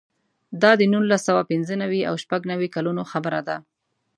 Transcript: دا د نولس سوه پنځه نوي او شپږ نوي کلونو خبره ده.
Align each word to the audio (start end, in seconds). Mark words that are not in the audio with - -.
دا 0.61 0.71
د 0.79 0.81
نولس 0.93 1.21
سوه 1.27 1.41
پنځه 1.51 1.73
نوي 1.83 2.01
او 2.09 2.15
شپږ 2.23 2.41
نوي 2.51 2.67
کلونو 2.75 3.01
خبره 3.11 3.39
ده. 3.47 3.57